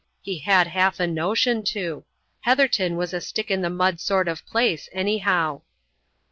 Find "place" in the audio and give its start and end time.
4.47-4.89